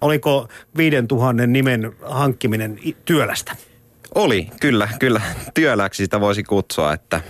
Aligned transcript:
Oliko 0.00 0.48
5000 0.76 1.46
nimen 1.46 1.92
hankkiminen 2.02 2.78
työlästä? 3.04 3.56
Oli, 4.14 4.48
kyllä, 4.60 4.88
kyllä. 4.98 5.20
Työläksi 5.54 6.04
sitä 6.04 6.20
voisi 6.20 6.42
kutsua, 6.42 6.92
että 6.92 7.20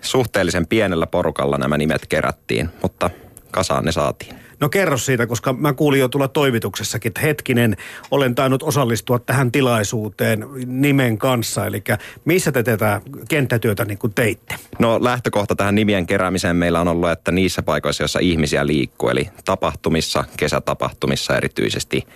suhteellisen 0.00 0.66
pienellä 0.66 1.06
porukalla 1.06 1.58
nämä 1.58 1.78
nimet 1.78 2.06
kerättiin, 2.08 2.68
mutta 2.82 3.10
kasaan 3.50 3.84
ne 3.84 3.92
saatiin. 3.92 4.34
No 4.60 4.68
kerro 4.68 4.98
siitä, 4.98 5.26
koska 5.26 5.52
mä 5.52 5.72
kuulin 5.72 6.00
jo 6.00 6.08
tulla 6.08 6.28
toimituksessakin, 6.28 7.10
että 7.10 7.20
hetkinen, 7.20 7.76
olen 8.10 8.34
tainnut 8.34 8.62
osallistua 8.62 9.18
tähän 9.18 9.52
tilaisuuteen 9.52 10.46
nimen 10.66 11.18
kanssa. 11.18 11.66
Eli 11.66 11.82
missä 12.24 12.52
te 12.52 12.62
tätä 12.62 13.00
kenttätyötä 13.28 13.84
niin 13.84 13.98
kuin 13.98 14.14
teitte? 14.14 14.54
No 14.78 15.04
lähtökohta 15.04 15.56
tähän 15.56 15.74
nimien 15.74 16.06
keräämiseen 16.06 16.56
meillä 16.56 16.80
on 16.80 16.88
ollut, 16.88 17.10
että 17.10 17.32
niissä 17.32 17.62
paikoissa, 17.62 18.02
joissa 18.02 18.18
ihmisiä 18.18 18.66
liikkuu, 18.66 19.08
eli 19.08 19.30
tapahtumissa, 19.44 20.24
kesätapahtumissa 20.36 21.36
erityisesti, 21.36 22.06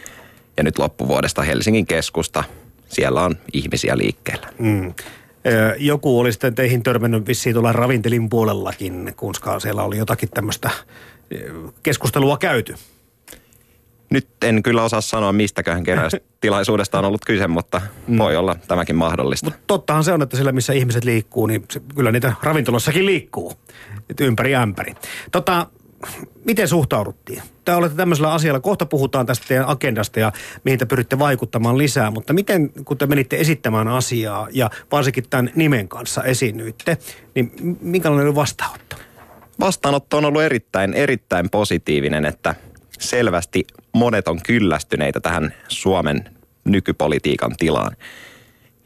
ja 0.56 0.62
nyt 0.62 0.78
loppuvuodesta 0.78 1.42
Helsingin 1.42 1.86
keskusta, 1.86 2.44
siellä 2.88 3.24
on 3.24 3.36
ihmisiä 3.52 3.98
liikkeellä. 3.98 4.46
Mm. 4.58 4.94
Joku 5.78 6.18
oli 6.18 6.32
sitten 6.32 6.54
teihin 6.54 6.82
törmännyt 6.82 7.28
vissiin 7.28 7.54
tuolla 7.54 7.72
ravintelin 7.72 8.28
puolellakin, 8.28 9.12
koska 9.16 9.60
siellä 9.60 9.82
oli 9.82 9.98
jotakin 9.98 10.30
tämmöistä 10.30 10.70
keskustelua 11.82 12.38
käyty? 12.38 12.74
Nyt 14.10 14.28
en 14.42 14.62
kyllä 14.62 14.82
osaa 14.82 15.00
sanoa, 15.00 15.32
mistäköhän 15.32 15.84
keräystilaisuudesta 15.84 16.98
on 16.98 17.04
ollut 17.04 17.24
kyse, 17.24 17.46
mutta 17.46 17.80
mm. 18.06 18.18
voi 18.18 18.36
olla 18.36 18.56
tämäkin 18.68 18.96
mahdollista. 18.96 19.46
Mutta 19.46 19.60
tottahan 19.66 20.04
se 20.04 20.12
on, 20.12 20.22
että 20.22 20.36
siellä 20.36 20.52
missä 20.52 20.72
ihmiset 20.72 21.04
liikkuu, 21.04 21.46
niin 21.46 21.64
se, 21.70 21.80
kyllä 21.94 22.12
niitä 22.12 22.32
ravintolassakin 22.42 23.06
liikkuu. 23.06 23.52
Et 24.10 24.20
ympäri 24.20 24.54
ämpäri. 24.54 24.94
Tota, 25.32 25.66
miten 26.44 26.68
suhtauduttiin? 26.68 27.42
Te 27.64 27.74
olette 27.74 27.96
tämmöisellä 27.96 28.32
asialla, 28.32 28.60
kohta 28.60 28.86
puhutaan 28.86 29.26
tästä 29.26 29.44
teidän 29.48 29.68
agendasta 29.68 30.20
ja 30.20 30.32
mihin 30.64 30.78
te 30.78 30.86
pyritte 30.86 31.18
vaikuttamaan 31.18 31.78
lisää, 31.78 32.10
mutta 32.10 32.32
miten 32.32 32.70
kun 32.84 32.98
te 32.98 33.06
menitte 33.06 33.36
esittämään 33.40 33.88
asiaa 33.88 34.48
ja 34.52 34.70
varsinkin 34.92 35.24
tämän 35.30 35.50
nimen 35.54 35.88
kanssa 35.88 36.22
esiinnyitte, 36.22 36.98
niin 37.34 37.52
minkälainen 37.80 38.26
oli 38.26 38.34
vastaanotto? 38.34 38.96
Vastaanotto 39.60 40.16
on 40.16 40.24
ollut 40.24 40.42
erittäin, 40.42 40.94
erittäin 40.94 41.50
positiivinen, 41.50 42.24
että 42.24 42.54
selvästi 42.98 43.64
monet 43.92 44.28
on 44.28 44.40
kyllästyneitä 44.42 45.20
tähän 45.20 45.54
Suomen 45.68 46.24
nykypolitiikan 46.64 47.56
tilaan. 47.56 47.96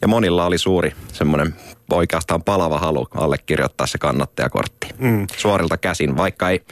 Ja 0.00 0.08
monilla 0.08 0.46
oli 0.46 0.58
suuri 0.58 0.92
semmoinen 1.12 1.54
oikeastaan 1.92 2.42
palava 2.42 2.78
halu 2.78 3.08
allekirjoittaa 3.14 3.86
se 3.86 3.98
kannattajakortti 3.98 4.86
mm. 4.98 5.26
suorilta 5.36 5.76
käsin, 5.76 6.16
vaikka 6.16 6.50
ei 6.50 6.62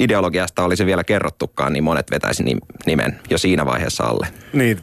ideologiasta 0.00 0.64
olisi 0.64 0.86
vielä 0.86 1.04
kerrottukaan, 1.04 1.72
niin 1.72 1.84
monet 1.84 2.10
vetäisi 2.10 2.44
nimen 2.86 3.20
jo 3.30 3.38
siinä 3.38 3.66
vaiheessa 3.66 4.04
alle. 4.04 4.28
Niin, 4.52 4.80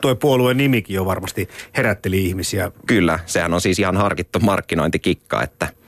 tuo 0.00 0.16
puolueen 0.16 0.56
nimikin 0.56 0.94
jo 0.94 1.04
varmasti 1.04 1.48
herätteli 1.76 2.26
ihmisiä. 2.26 2.72
Kyllä, 2.86 3.18
sehän 3.26 3.54
on 3.54 3.60
siis 3.60 3.78
ihan 3.78 3.96
harkittu 3.96 4.40
markkinointikikka, 4.40 5.42
että– 5.42 5.68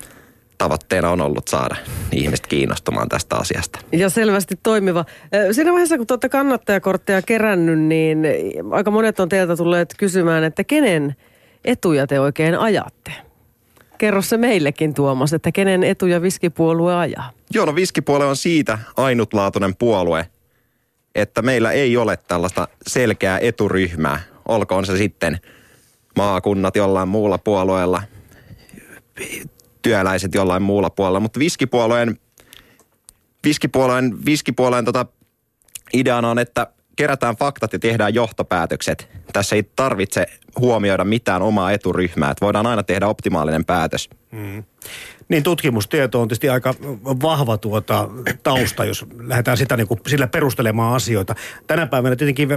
tavoitteena 0.58 1.10
on 1.10 1.20
ollut 1.20 1.48
saada 1.48 1.76
ihmiset 2.12 2.46
kiinnostumaan 2.46 3.08
tästä 3.08 3.36
asiasta. 3.36 3.78
Ja 3.92 4.10
selvästi 4.10 4.58
toimiva. 4.62 5.04
Siinä 5.52 5.72
vaiheessa, 5.72 5.96
kun 5.96 6.06
olette 6.10 6.28
kannattajakortteja 6.28 7.22
kerännyt, 7.22 7.78
niin 7.78 8.26
aika 8.70 8.90
monet 8.90 9.20
on 9.20 9.28
teiltä 9.28 9.56
tulleet 9.56 9.94
kysymään, 9.98 10.44
että 10.44 10.64
kenen 10.64 11.16
etuja 11.64 12.06
te 12.06 12.20
oikein 12.20 12.58
ajatte? 12.58 13.12
Kerro 13.98 14.22
se 14.22 14.36
meillekin 14.36 14.94
Tuomas, 14.94 15.32
että 15.32 15.52
kenen 15.52 15.84
etuja 15.84 16.22
viskipuolue 16.22 16.94
ajaa? 16.94 17.30
Joo, 17.54 17.66
no 17.66 17.74
viskipuolue 17.74 18.26
on 18.26 18.36
siitä 18.36 18.78
ainutlaatuinen 18.96 19.76
puolue, 19.76 20.28
että 21.14 21.42
meillä 21.42 21.72
ei 21.72 21.96
ole 21.96 22.16
tällaista 22.16 22.68
selkeää 22.86 23.38
eturyhmää. 23.38 24.20
Olkoon 24.48 24.86
se 24.86 24.96
sitten 24.96 25.38
maakunnat 26.16 26.76
jollain 26.76 27.08
muulla 27.08 27.38
puolueella, 27.38 28.02
työläiset 29.88 30.34
jollain 30.34 30.62
muulla 30.62 30.90
puolella. 30.90 31.20
Mutta 31.20 31.40
viskipuolueen, 31.40 32.18
viskipuolueen, 33.44 34.24
viskipuolueen 34.24 34.84
tota 34.84 35.06
ideana 35.94 36.30
on, 36.30 36.38
että 36.38 36.66
kerätään 36.96 37.36
faktat 37.36 37.72
ja 37.72 37.78
tehdään 37.78 38.14
johtopäätökset. 38.14 39.08
Tässä 39.32 39.56
ei 39.56 39.62
tarvitse 39.62 40.26
huomioida 40.60 41.04
mitään 41.04 41.42
omaa 41.42 41.72
eturyhmää, 41.72 42.30
että 42.30 42.44
voidaan 42.44 42.66
aina 42.66 42.82
tehdä 42.82 43.06
optimaalinen 43.06 43.64
päätös. 43.64 44.10
Mm. 44.32 44.64
Niin 45.28 45.42
tutkimustieto 45.42 46.20
on 46.20 46.28
tietysti 46.28 46.48
aika 46.48 46.74
vahva 47.04 47.58
tuota 47.58 48.08
tausta, 48.42 48.84
jos 48.84 49.06
lähdetään 49.20 49.56
sitä 49.56 49.76
niin 49.76 49.88
kuin 49.88 50.00
sillä 50.06 50.26
perustelemaan 50.26 50.94
asioita. 50.94 51.34
Tänä 51.66 51.86
päivänä 51.86 52.16
tietenkin 52.16 52.48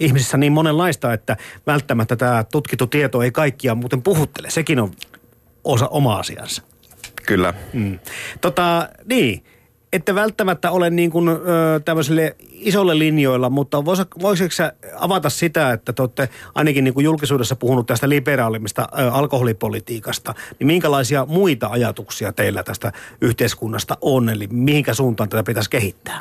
ihmisissä 0.00 0.36
niin 0.36 0.52
monenlaista, 0.52 1.12
että 1.12 1.36
välttämättä 1.66 2.16
tämä 2.16 2.44
tutkittu 2.52 2.86
tieto 2.86 3.22
ei 3.22 3.30
kaikkia 3.30 3.74
muuten 3.74 4.02
puhuttele. 4.02 4.50
Sekin 4.50 4.80
on 4.80 4.90
osa 5.64 5.88
oma 5.88 6.18
asiansa. 6.18 6.62
Kyllä. 7.26 7.54
Mm. 7.72 7.98
Tota, 8.40 8.88
niin, 9.08 9.44
että 9.92 10.14
välttämättä 10.14 10.70
ole 10.70 10.90
niin 10.90 11.10
kuin, 11.10 11.28
ö, 11.28 11.34
tämmöisille 11.84 12.36
isolle 12.52 12.98
linjoilla, 12.98 13.50
mutta 13.50 13.84
vois, 13.84 14.00
voisitko 14.22 14.52
sä 14.52 14.72
avata 14.96 15.30
sitä, 15.30 15.72
että 15.72 15.92
te 15.92 16.02
olette 16.02 16.28
ainakin 16.54 16.84
niin 16.84 16.94
kuin 16.94 17.04
julkisuudessa 17.04 17.56
puhunut 17.56 17.86
tästä 17.86 18.08
liberaalimmista 18.08 18.88
ö, 18.98 19.10
alkoholipolitiikasta, 19.12 20.34
niin 20.58 20.66
minkälaisia 20.66 21.26
muita 21.26 21.66
ajatuksia 21.66 22.32
teillä 22.32 22.62
tästä 22.62 22.92
yhteiskunnasta 23.20 23.96
on, 24.00 24.28
eli 24.28 24.48
mihinkä 24.50 24.94
suuntaan 24.94 25.28
tätä 25.28 25.42
pitäisi 25.42 25.70
kehittää? 25.70 26.20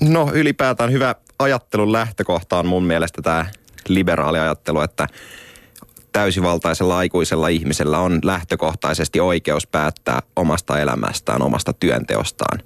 No 0.00 0.30
ylipäätään 0.34 0.92
hyvä 0.92 1.14
ajattelun 1.38 1.92
lähtökohta 1.92 2.58
on 2.58 2.66
mun 2.66 2.84
mielestä 2.84 3.22
tämä 3.22 3.46
liberaali 3.88 4.38
ajattelu, 4.38 4.80
että 4.80 5.06
täysivaltaisella 6.12 6.98
aikuisella 6.98 7.48
ihmisellä 7.48 7.98
on 7.98 8.18
lähtökohtaisesti 8.24 9.20
oikeus 9.20 9.66
päättää 9.66 10.22
omasta 10.36 10.80
elämästään, 10.80 11.42
omasta 11.42 11.72
työnteostaan 11.72 12.58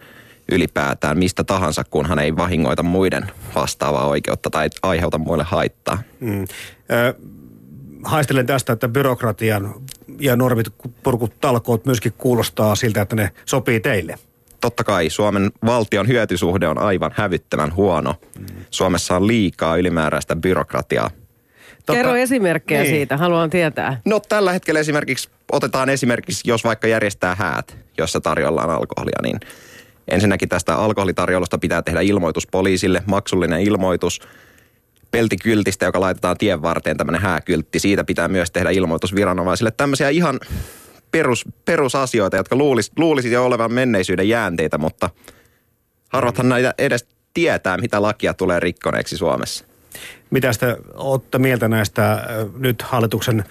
ylipäätään 0.52 1.18
mistä 1.18 1.44
tahansa, 1.44 1.84
kun 1.84 2.06
hän 2.06 2.18
ei 2.18 2.36
vahingoita 2.36 2.82
muiden 2.82 3.30
vastaavaa 3.54 4.06
oikeutta 4.06 4.50
tai 4.50 4.70
aiheuta 4.82 5.18
muille 5.18 5.44
haittaa. 5.44 6.02
Mm. 6.20 6.42
Ö, 6.42 7.14
haistelen 8.04 8.46
tästä, 8.46 8.72
että 8.72 8.88
byrokratian 8.88 9.74
ja 10.20 10.36
normit 10.36 10.66
purkut 11.02 11.40
talkoot 11.40 11.86
myöskin 11.86 12.12
kuulostaa 12.12 12.74
siltä, 12.74 13.02
että 13.02 13.16
ne 13.16 13.30
sopii 13.44 13.80
teille. 13.80 14.18
Totta 14.60 14.84
kai 14.84 15.10
Suomen 15.10 15.50
valtion 15.66 16.08
hyötysuhde 16.08 16.68
on 16.68 16.78
aivan 16.78 17.10
hävyttävän 17.14 17.74
huono. 17.74 18.14
Mm. 18.38 18.46
Suomessa 18.70 19.16
on 19.16 19.26
liikaa 19.26 19.76
ylimääräistä 19.76 20.36
byrokratiaa 20.36 21.10
Tota, 21.86 21.96
Kerro 21.96 22.16
esimerkkejä 22.16 22.82
niin. 22.82 22.94
siitä, 22.94 23.16
haluan 23.16 23.50
tietää. 23.50 24.00
No 24.04 24.20
tällä 24.20 24.52
hetkellä 24.52 24.80
esimerkiksi, 24.80 25.28
otetaan 25.52 25.88
esimerkiksi, 25.88 26.50
jos 26.50 26.64
vaikka 26.64 26.86
järjestää 26.88 27.34
häät, 27.34 27.76
jossa 27.98 28.20
tarjolla 28.20 28.62
on 28.62 28.70
alkoholia, 28.70 29.18
niin 29.22 29.40
ensinnäkin 30.08 30.48
tästä 30.48 30.76
alkoholitarjoulusta 30.76 31.58
pitää 31.58 31.82
tehdä 31.82 32.00
ilmoitus 32.00 32.46
poliisille, 32.46 33.02
maksullinen 33.06 33.60
ilmoitus. 33.60 34.20
Peltikyltistä, 35.10 35.84
joka 35.84 36.00
laitetaan 36.00 36.38
tien 36.38 36.62
varteen, 36.62 36.96
tämmöinen 36.96 37.22
hääkyltti, 37.22 37.78
siitä 37.78 38.04
pitää 38.04 38.28
myös 38.28 38.50
tehdä 38.50 38.70
ilmoitus 38.70 39.14
viranomaisille. 39.14 39.70
Tämmöisiä 39.70 40.08
ihan 40.08 40.40
perus, 41.10 41.44
perusasioita, 41.64 42.36
jotka 42.36 42.56
luulisi, 42.56 42.92
luulisi 42.96 43.32
jo 43.32 43.44
olevan 43.44 43.72
menneisyyden 43.72 44.28
jäänteitä, 44.28 44.78
mutta 44.78 45.10
harvathan 46.08 46.48
näitä 46.48 46.74
edes 46.78 47.06
tietää, 47.34 47.76
mitä 47.76 48.02
lakia 48.02 48.34
tulee 48.34 48.60
rikkoneeksi 48.60 49.16
Suomessa. 49.16 49.64
Mitä 50.30 50.50
te 50.60 50.76
olette 50.94 51.38
mieltä 51.38 51.68
näistä 51.68 52.26
nyt 52.58 52.82
hallituksen 52.82 53.44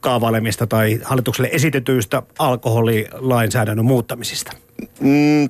kaavailemista 0.00 0.66
tai 0.66 1.00
hallitukselle 1.04 1.48
esitetyistä 1.52 2.22
alkoholilainsäädännön 2.38 3.84
muuttamisista? 3.84 4.52
Mm, 5.00 5.48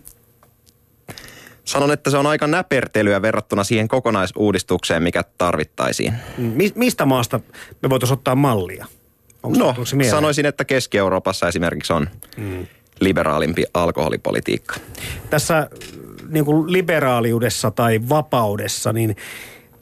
sanon, 1.65 1.93
että 1.93 2.11
se 2.11 2.17
on 2.17 2.27
aika 2.27 2.47
näpertelyä 2.47 3.23
verrattuna 3.23 3.65
siihen 3.65 3.89
kokonaisuudistukseen, 3.89 5.03
mikä 5.03 5.23
tarvittaisiin. 5.39 6.15
Mi- 6.39 6.73
mistä 6.75 7.05
maasta 7.05 7.41
me 7.83 7.91
voitaisiin 7.91 8.19
ottaa 8.19 8.35
mallia? 8.35 8.87
Onko 9.43 9.59
no, 9.59 9.75
sanoisin, 10.11 10.47
että 10.47 10.65
Keski-Euroopassa 10.65 11.49
esimerkiksi 11.49 11.93
on 11.93 12.09
mm. 12.37 12.67
liberaalimpi 13.01 13.65
alkoholipolitiikka. 13.75 14.75
Tässä 15.31 15.71
niin 16.29 16.45
kuin 16.45 16.73
liberaaliudessa 16.73 17.71
tai 17.71 18.01
vapaudessa, 18.09 18.93
niin 18.93 19.17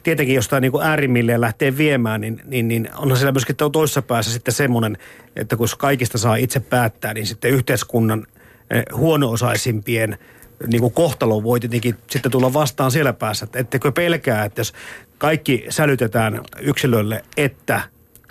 tietenkin 0.03 0.35
jostain 0.35 0.61
niin 0.61 0.71
kuin 0.71 0.85
äärimmilleen 0.85 1.41
lähtee 1.41 1.77
viemään, 1.77 2.21
niin, 2.21 2.41
niin, 2.45 2.67
niin 2.67 2.89
onhan 2.97 3.17
siellä 3.17 3.31
myöskin 3.31 3.55
toisessa 3.71 4.01
päässä 4.01 4.31
sitten 4.31 4.53
semmoinen, 4.53 4.97
että 5.35 5.55
kun 5.55 5.67
kaikista 5.77 6.17
saa 6.17 6.35
itse 6.35 6.59
päättää, 6.59 7.13
niin 7.13 7.27
sitten 7.27 7.51
yhteiskunnan 7.51 8.27
eh, 8.69 8.83
huono-osaisimpien 8.93 10.17
niin 10.67 10.81
kuin 10.81 10.93
kohtalo 10.93 11.43
voi 11.43 11.59
tietenkin 11.59 11.95
sitten 12.09 12.31
tulla 12.31 12.53
vastaan 12.53 12.91
siellä 12.91 13.13
päässä. 13.13 13.43
Että 13.43 13.59
ettekö 13.59 13.91
pelkää, 13.91 14.45
että 14.45 14.59
jos 14.59 14.73
kaikki 15.17 15.65
sälytetään 15.69 16.41
yksilölle, 16.59 17.23
että 17.37 17.81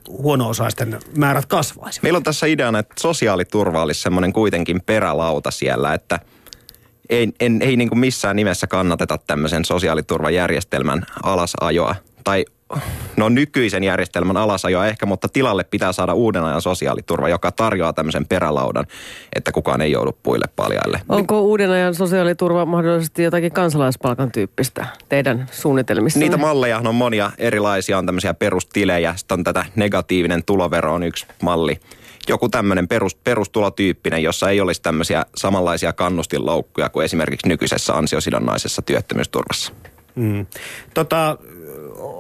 huono-osaisten 0.09 0.99
määrät 1.17 1.47
kasvaisi. 1.47 2.01
Meillä 2.03 2.17
on 2.17 2.23
tässä 2.23 2.47
ideana, 2.47 2.79
että 2.79 2.95
sosiaaliturva 3.01 3.83
olisi 3.83 4.03
semmoinen 4.03 4.33
kuitenkin 4.33 4.81
perälauta 4.81 5.51
siellä, 5.51 5.95
että 5.95 6.21
ei, 7.13 7.29
en, 7.41 7.63
ei 7.63 7.77
niin 7.77 7.89
kuin 7.89 7.99
missään 7.99 8.37
nimessä 8.37 8.67
kannateta 8.67 9.19
tämmöisen 9.27 9.65
sosiaaliturvajärjestelmän 9.65 11.03
alasajoa. 11.23 11.95
Tai 12.25 12.45
no 13.17 13.29
nykyisen 13.29 13.85
järjestelmän 13.85 14.37
alasajoa 14.37 14.87
ehkä, 14.87 15.07
mutta 15.07 15.29
tilalle 15.29 15.65
pitää 15.65 15.93
saada 15.93 16.15
uuden 16.15 16.45
ajan 16.45 16.63
sosiaaliturva, 16.63 17.29
joka 17.29 17.53
tarjoaa 17.53 17.93
tämmöisen 17.93 18.27
perälaudan, 18.27 18.87
että 19.37 19.53
kukaan 19.53 19.81
ei 19.81 19.93
joudu 19.93 20.19
puille 20.23 20.45
paljaille. 20.57 21.01
Onko 21.09 21.41
uuden 21.41 21.71
ajan 21.71 21.95
sosiaaliturva 21.95 22.67
mahdollisesti 22.67 23.23
jotakin 23.23 23.53
kansalaispalkan 23.53 24.33
tyyppistä 24.33 24.87
teidän 25.09 25.47
suunnitelmissa? 25.51 26.19
Niitä 26.19 26.37
malleja 26.37 26.79
on 26.85 26.95
monia 26.95 27.31
erilaisia, 27.39 27.99
on 27.99 28.07
tämmöisiä 28.07 28.35
perustilejä, 28.35 29.15
sitten 29.17 29.39
on 29.39 29.45
tätä 29.45 29.65
negatiivinen 29.77 30.45
tulovero 30.45 30.95
on 30.95 31.03
yksi 31.03 31.27
malli 31.43 31.81
joku 32.29 32.49
tämmöinen 32.49 32.89
perus, 32.89 33.15
perustulotyyppinen, 33.15 34.23
jossa 34.23 34.51
ei 34.51 34.61
olisi 34.61 34.83
tämmöisiä 34.83 35.27
samanlaisia 35.37 35.93
kannustinloukkuja 35.93 36.89
kuin 36.89 37.05
esimerkiksi 37.05 37.49
nykyisessä 37.49 37.95
ansiosidonnaisessa 37.95 38.83
työttömyysturvassa. 38.83 39.73
Mm. 40.15 40.47
Tota, 40.95 41.39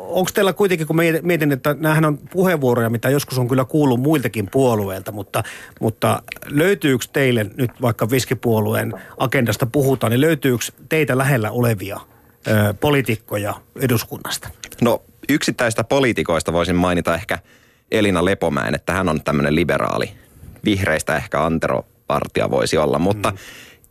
onko 0.08 0.30
teillä 0.34 0.52
kuitenkin, 0.52 0.86
kun 0.86 0.96
mietin, 1.22 1.52
että 1.52 1.76
näähän 1.78 2.04
on 2.04 2.18
puheenvuoroja, 2.18 2.90
mitä 2.90 3.10
joskus 3.10 3.38
on 3.38 3.48
kyllä 3.48 3.64
kuullut 3.64 4.00
muiltakin 4.00 4.48
puolueilta, 4.50 5.12
mutta, 5.12 5.42
mutta 5.80 6.22
löytyykö 6.46 7.04
teille 7.12 7.46
nyt 7.56 7.70
vaikka 7.82 8.10
viskipuolueen 8.10 8.92
agendasta 9.18 9.66
puhutaan, 9.66 10.10
niin 10.10 10.20
löytyykö 10.20 10.64
teitä 10.88 11.18
lähellä 11.18 11.50
olevia 11.50 12.00
ö, 12.46 12.74
poliitikkoja 12.80 13.54
eduskunnasta? 13.80 14.48
No 14.80 15.02
yksittäistä 15.28 15.84
poliitikoista 15.84 16.52
voisin 16.52 16.76
mainita 16.76 17.14
ehkä 17.14 17.38
Elina 17.90 18.24
Lepomäen, 18.24 18.74
että 18.74 18.92
hän 18.92 19.08
on 19.08 19.22
tämmöinen 19.22 19.54
liberaali. 19.54 20.10
Vihreistä 20.64 21.16
ehkä 21.16 21.44
Antero 21.44 21.86
Partia 22.06 22.50
voisi 22.50 22.78
olla, 22.78 22.98
mutta 22.98 23.30
mm 23.30 23.38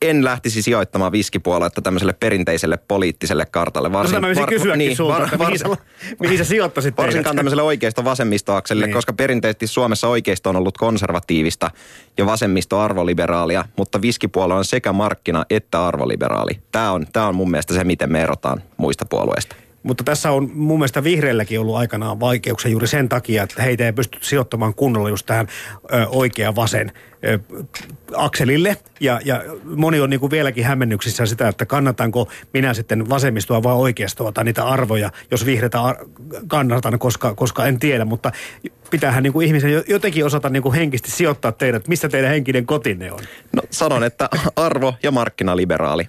en 0.01 0.25
lähtisi 0.25 0.61
sijoittamaan 0.61 1.11
viskipuoluetta 1.11 1.81
tämmöiselle 1.81 2.13
perinteiselle 2.13 2.77
poliittiselle 2.77 3.45
kartalle. 3.45 3.89
No 3.89 3.93
varsin, 3.93 4.21
no, 4.21 4.27
mä 4.27 4.35
var, 4.35 4.49
kysyäkin 4.49 4.77
niin, 4.77 4.95
sulta, 4.95 5.13
var, 5.13 5.29
var, 5.39 5.47
mihin, 5.47 5.59
sä, 5.59 5.65
mihin 6.19 6.37
sä 6.37 6.43
sijoittaisit 6.43 6.97
Varsinkaan 6.97 7.35
tämmöiselle 7.35 7.63
oikeisto 7.63 8.03
vasemmistoakselle, 8.03 8.85
niin. 8.85 8.93
koska 8.93 9.13
perinteisesti 9.13 9.67
Suomessa 9.67 10.07
oikeisto 10.07 10.49
on 10.49 10.55
ollut 10.55 10.77
konservatiivista 10.77 11.71
ja 12.17 12.25
vasemmisto 12.25 12.79
arvoliberaalia, 12.79 13.65
mutta 13.77 14.01
viskipuolue 14.01 14.55
on 14.55 14.65
sekä 14.65 14.91
markkina- 14.91 15.45
että 15.49 15.85
arvoliberaali. 15.87 16.61
Tämä 16.71 16.91
on, 16.91 17.07
tämä 17.13 17.27
on 17.27 17.35
mun 17.35 17.51
mielestä 17.51 17.73
se, 17.73 17.83
miten 17.83 18.11
me 18.11 18.21
erotaan 18.21 18.63
muista 18.77 19.05
puolueista. 19.05 19.55
Mutta 19.83 20.03
tässä 20.03 20.31
on 20.31 20.51
mun 20.53 20.79
mielestä 20.79 21.03
vihreilläkin 21.03 21.59
ollut 21.59 21.75
aikanaan 21.75 22.19
vaikeuksia 22.19 22.71
juuri 22.71 22.87
sen 22.87 23.09
takia, 23.09 23.43
että 23.43 23.63
heitä 23.63 23.85
ei 23.85 23.93
pysty 23.93 24.17
sijoittamaan 24.21 24.73
kunnolla 24.73 25.09
just 25.09 25.25
tähän 25.25 25.47
oikea 26.07 26.55
vasen 26.55 26.91
ö, 27.25 27.39
akselille. 28.15 28.77
Ja, 28.99 29.19
ja 29.25 29.43
moni 29.63 29.99
on 29.99 30.09
niin 30.09 30.19
kuin 30.19 30.31
vieläkin 30.31 30.65
hämmennyksissä 30.65 31.25
sitä, 31.25 31.47
että 31.47 31.65
kannatanko 31.65 32.29
minä 32.53 32.73
sitten 32.73 33.09
vasemmistoa 33.09 33.63
vai 33.63 33.73
oikeistoa 33.73 34.31
tai 34.31 34.43
niitä 34.43 34.63
arvoja, 34.63 35.11
jos 35.31 35.45
vihreitä 35.45 35.81
ar- 35.81 36.05
kannatan, 36.47 36.99
koska, 36.99 37.35
koska 37.35 37.65
en 37.65 37.79
tiedä. 37.79 38.05
Mutta 38.05 38.31
pitäähän 38.91 39.23
niin 39.23 39.33
kuin 39.33 39.47
ihmisen 39.47 39.83
jotenkin 39.87 40.25
osata 40.25 40.49
niin 40.49 40.63
kuin 40.63 40.75
henkisesti 40.75 41.11
sijoittaa 41.11 41.51
teidät. 41.51 41.87
Mistä 41.87 42.09
teidän 42.09 42.29
henkinen 42.29 42.65
kotinne 42.65 43.11
on? 43.11 43.19
No 43.55 43.61
sanon, 43.69 44.03
että 44.03 44.29
arvo 44.55 44.93
ja 45.03 45.11
markkinaliberaali. 45.11 46.07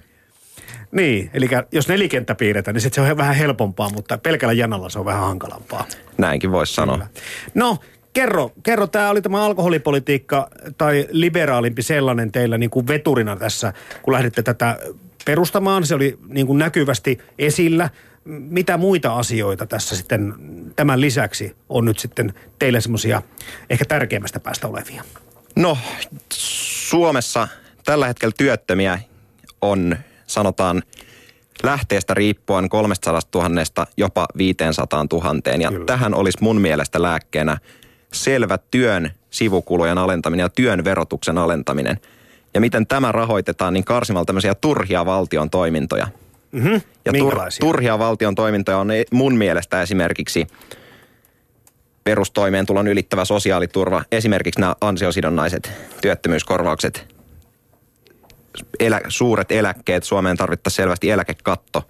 Niin, 0.93 1.29
eli 1.33 1.49
jos 1.71 1.87
nelikenttä 1.87 2.35
piirretään, 2.35 2.73
niin 2.73 2.81
sitten 2.81 3.05
se 3.05 3.11
on 3.11 3.17
vähän 3.17 3.35
helpompaa, 3.35 3.89
mutta 3.89 4.17
pelkällä 4.17 4.53
janalla 4.53 4.89
se 4.89 4.99
on 4.99 5.05
vähän 5.05 5.21
hankalampaa. 5.21 5.85
Näinkin 6.17 6.51
voisi 6.51 6.73
sanoa. 6.73 6.97
Kyllä. 6.97 7.09
No, 7.53 7.77
kerro, 8.13 8.51
kerro 8.63 8.87
tämä 8.87 9.09
oli 9.09 9.21
tämä 9.21 9.45
alkoholipolitiikka 9.45 10.49
tai 10.77 11.07
liberaalimpi 11.11 11.81
sellainen 11.81 12.31
teillä 12.31 12.57
niin 12.57 12.69
kuin 12.69 12.87
veturina 12.87 13.35
tässä, 13.35 13.73
kun 14.01 14.13
lähditte 14.13 14.43
tätä 14.43 14.79
perustamaan. 15.25 15.85
Se 15.85 15.95
oli 15.95 16.19
niin 16.27 16.47
kuin 16.47 16.59
näkyvästi 16.59 17.19
esillä. 17.39 17.89
Mitä 18.25 18.77
muita 18.77 19.15
asioita 19.15 19.65
tässä 19.65 19.95
sitten 19.95 20.33
tämän 20.75 21.01
lisäksi 21.01 21.55
on 21.69 21.85
nyt 21.85 21.99
sitten 21.99 22.33
teille 22.59 22.81
semmoisia 22.81 23.21
ehkä 23.69 23.85
tärkeimmästä 23.85 24.39
päästä 24.39 24.67
olevia? 24.67 25.03
No, 25.55 25.77
Suomessa 26.33 27.47
tällä 27.85 28.07
hetkellä 28.07 28.33
työttömiä 28.37 28.99
on 29.61 29.97
sanotaan 30.33 30.83
lähteestä 31.63 32.13
riippuen 32.13 32.69
300 32.69 33.19
000 33.35 33.87
jopa 33.97 34.25
500 34.37 35.05
000. 35.11 35.33
Ja 35.59 35.69
Kyllä. 35.69 35.85
tähän 35.85 36.13
olisi 36.13 36.37
mun 36.41 36.61
mielestä 36.61 37.01
lääkkeenä 37.01 37.57
selvä 38.13 38.57
työn 38.71 39.11
sivukulujen 39.29 39.97
alentaminen 39.97 40.43
ja 40.43 40.49
työn 40.49 40.83
verotuksen 40.83 41.37
alentaminen. 41.37 41.99
Ja 42.53 42.61
miten 42.61 42.87
tämä 42.87 43.11
rahoitetaan, 43.11 43.73
niin 43.73 43.83
karsimalla 43.83 44.25
tämmöisiä 44.25 44.55
turhia 44.55 45.05
valtion 45.05 45.49
toimintoja. 45.49 46.07
Mm-hmm. 46.51 46.81
Ja 47.05 47.13
tur, 47.17 47.35
turhia 47.59 47.99
valtion 47.99 48.35
toimintoja 48.35 48.77
on 48.77 48.87
mun 49.11 49.35
mielestä 49.35 49.81
esimerkiksi 49.81 50.47
perustoimeentulon 52.03 52.87
ylittävä 52.87 53.25
sosiaaliturva, 53.25 54.03
esimerkiksi 54.11 54.59
nämä 54.59 54.75
ansiosidonnaiset 54.81 55.71
työttömyyskorvaukset, 56.01 57.12
elä, 58.79 59.01
suuret 59.07 59.51
eläkkeet, 59.51 60.03
Suomeen 60.03 60.37
tarvittaisiin 60.37 60.75
selvästi 60.75 61.09
eläkekatto. 61.09 61.83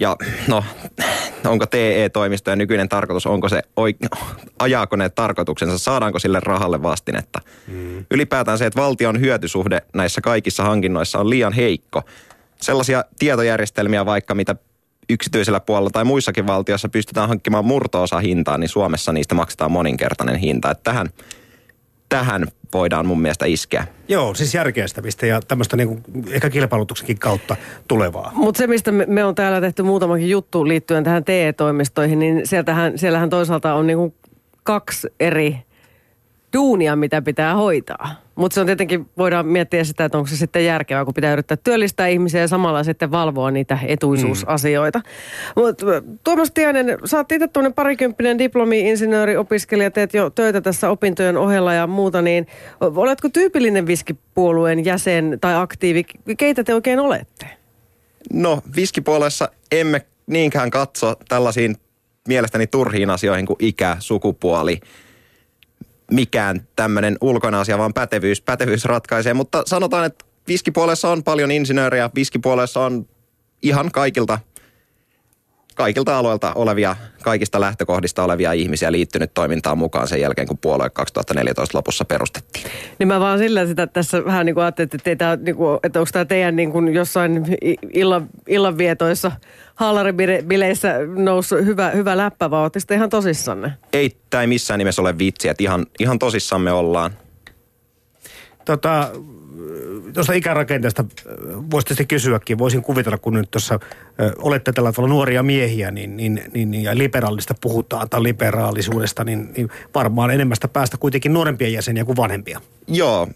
Ja 0.00 0.16
no, 0.48 0.64
onko 1.44 1.66
TE-toimisto 1.66 2.50
ja 2.50 2.56
nykyinen 2.56 2.88
tarkoitus, 2.88 3.26
onko 3.26 3.48
se, 3.48 3.62
ajaako 4.58 4.96
ne 4.96 5.08
tarkoituksensa, 5.08 5.78
saadaanko 5.78 6.18
sille 6.18 6.40
rahalle 6.40 6.82
vastinetta. 6.82 7.40
Mm. 7.66 8.04
Ylipäätään 8.10 8.58
se, 8.58 8.66
että 8.66 8.80
valtion 8.80 9.20
hyötysuhde 9.20 9.82
näissä 9.94 10.20
kaikissa 10.20 10.62
hankinnoissa 10.62 11.18
on 11.18 11.30
liian 11.30 11.52
heikko. 11.52 12.02
Sellaisia 12.60 13.04
tietojärjestelmiä 13.18 14.06
vaikka, 14.06 14.34
mitä 14.34 14.56
yksityisellä 15.10 15.60
puolella 15.60 15.90
tai 15.90 16.04
muissakin 16.04 16.46
valtioissa 16.46 16.88
pystytään 16.88 17.28
hankkimaan 17.28 17.64
murto-osa 17.64 18.18
hintaa, 18.18 18.58
niin 18.58 18.68
Suomessa 18.68 19.12
niistä 19.12 19.34
maksetaan 19.34 19.72
moninkertainen 19.72 20.36
hinta. 20.36 20.70
Että 20.70 20.84
tähän 20.84 21.08
tähän 22.08 22.46
voidaan 22.72 23.06
mun 23.06 23.20
mielestä 23.20 23.46
iskeä. 23.46 23.86
Joo, 24.08 24.34
siis 24.34 24.54
järkeistämistä 24.54 25.26
ja 25.26 25.40
tämmöistä 25.40 25.76
niin 25.76 26.02
ehkä 26.30 26.50
kilpailutuksenkin 26.50 27.18
kautta 27.18 27.56
tulevaa. 27.88 28.30
Mutta 28.34 28.58
se, 28.58 28.66
mistä 28.66 28.92
me, 28.92 29.06
me 29.08 29.24
on 29.24 29.34
täällä 29.34 29.60
tehty 29.60 29.82
muutamakin 29.82 30.30
juttu 30.30 30.68
liittyen 30.68 31.04
tähän 31.04 31.24
TE-toimistoihin, 31.24 32.18
niin 32.18 32.46
sieltähän, 32.46 32.98
siellähän 32.98 33.30
toisaalta 33.30 33.74
on 33.74 33.86
niin 33.86 34.14
kaksi 34.62 35.08
eri 35.20 35.58
duunia, 36.52 36.96
mitä 36.96 37.22
pitää 37.22 37.54
hoitaa. 37.54 38.25
Mutta 38.36 38.54
se 38.54 38.60
on 38.60 38.66
tietenkin, 38.66 39.06
voidaan 39.18 39.46
miettiä 39.46 39.84
sitä, 39.84 40.04
että 40.04 40.18
onko 40.18 40.28
se 40.28 40.36
sitten 40.36 40.64
järkevää, 40.64 41.04
kun 41.04 41.14
pitää 41.14 41.32
yrittää 41.32 41.56
työllistää 41.56 42.06
ihmisiä 42.06 42.40
ja 42.40 42.48
samalla 42.48 42.84
sitten 42.84 43.10
valvoa 43.10 43.50
niitä 43.50 43.78
etuisuusasioita. 43.86 44.98
Mm. 44.98 45.62
Mut, 45.62 45.82
Tuomas 46.24 46.50
Tiainen, 46.50 46.98
sä 47.04 47.16
oot 47.16 47.32
itse 47.32 47.48
tuonne 47.48 47.70
parikymppinen 47.70 48.38
diplomi-insinööriopiskelija, 48.38 49.90
teet 49.90 50.14
jo 50.14 50.30
töitä 50.30 50.60
tässä 50.60 50.90
opintojen 50.90 51.36
ohella 51.36 51.74
ja 51.74 51.86
muuta, 51.86 52.22
niin 52.22 52.46
oletko 52.80 53.28
tyypillinen 53.28 53.86
viskipuolueen 53.86 54.84
jäsen 54.84 55.38
tai 55.40 55.54
aktiivi? 55.54 56.04
Keitä 56.38 56.64
te 56.64 56.74
oikein 56.74 57.00
olette? 57.00 57.46
No, 58.32 58.62
viskipuolessa 58.76 59.48
emme 59.72 60.06
niinkään 60.26 60.70
katso 60.70 61.14
tällaisiin 61.28 61.76
mielestäni 62.28 62.66
turhiin 62.66 63.10
asioihin 63.10 63.46
kuin 63.46 63.56
ikä, 63.60 63.96
sukupuoli– 64.00 64.80
mikään 66.10 66.68
tämmöinen 66.76 67.18
ulkona 67.20 67.60
asia, 67.60 67.78
vaan 67.78 67.94
pätevyys, 67.94 68.40
pätevyys 68.40 68.84
ratkaisee. 68.84 69.34
Mutta 69.34 69.62
sanotaan, 69.66 70.06
että 70.06 70.24
viskipuolessa 70.48 71.08
on 71.08 71.24
paljon 71.24 71.50
insinöörejä, 71.50 72.10
viskipuolessa 72.14 72.80
on 72.80 73.06
ihan 73.62 73.90
kaikilta, 73.92 74.38
kaikilta 75.76 76.18
aloilta 76.18 76.52
olevia, 76.54 76.96
kaikista 77.22 77.60
lähtökohdista 77.60 78.24
olevia 78.24 78.52
ihmisiä 78.52 78.92
liittynyt 78.92 79.34
toimintaan 79.34 79.78
mukaan 79.78 80.08
sen 80.08 80.20
jälkeen, 80.20 80.48
kun 80.48 80.58
puolue 80.58 80.90
2014 80.90 81.78
lopussa 81.78 82.04
perustettiin. 82.04 82.66
Niin 82.98 83.08
mä 83.08 83.20
vaan 83.20 83.38
sillä 83.38 83.66
sitä 83.66 83.86
tässä 83.86 84.24
vähän 84.24 84.46
niin 84.46 84.54
kuin 84.54 84.64
ajattelin, 84.64 84.86
että, 84.86 84.98
teitä, 85.04 85.38
niin 85.42 85.56
kuin, 85.56 85.78
että 85.82 86.00
onko 86.00 86.10
tämä 86.12 86.24
teidän 86.24 86.56
niin 86.56 86.72
kuin 86.72 86.94
jossain 86.94 87.44
illan, 87.92 88.28
illanvietoissa– 88.46 89.32
haalaribileissä 89.76 90.94
noussut 91.16 91.64
hyvä, 91.64 91.90
hyvä 91.90 92.16
läppä, 92.16 92.50
vai 92.50 92.60
ootteko 92.60 92.94
ihan 92.94 93.10
tosissanne? 93.10 93.72
Ei, 93.92 94.16
tämä 94.30 94.40
ei 94.40 94.46
missään 94.46 94.78
nimessä 94.78 95.02
ole 95.02 95.18
vitsi, 95.18 95.48
että 95.48 95.62
ihan, 95.62 95.86
ihan 96.00 96.18
tosissamme 96.18 96.72
ollaan. 96.72 97.10
Tota, 98.64 99.10
tuosta 100.14 100.32
ikärakenteesta 100.32 101.04
voisi 101.70 101.86
tietysti 101.86 102.06
kysyäkin. 102.06 102.58
Voisin 102.58 102.82
kuvitella, 102.82 103.18
kun 103.18 103.34
nyt 103.34 103.50
tuossa 103.50 103.80
olette 104.38 104.72
tällä 104.72 104.92
tavalla 104.92 105.14
nuoria 105.14 105.42
miehiä 105.42 105.90
niin, 105.90 106.16
niin, 106.16 106.42
niin, 106.54 106.74
ja 106.74 106.98
liberaalista 106.98 107.54
puhutaan 107.60 108.08
tai 108.10 108.22
liberaalisuudesta, 108.22 109.24
niin, 109.24 109.52
niin 109.56 109.68
varmaan 109.94 110.30
enemmästä 110.30 110.68
päästä 110.68 110.96
kuitenkin 110.96 111.32
nuorempia 111.32 111.68
jäseniä 111.68 112.04
kuin 112.04 112.16
vanhempia. 112.16 112.60
Joo, 112.88 113.28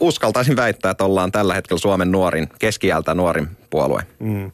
uskaltaisin 0.00 0.56
väittää, 0.56 0.90
että 0.90 1.04
ollaan 1.04 1.32
tällä 1.32 1.54
hetkellä 1.54 1.80
Suomen 1.80 2.12
nuorin, 2.12 2.48
keskiältä 2.58 3.14
nuorin 3.14 3.48
puolue. 3.70 4.02
Mm. 4.18 4.50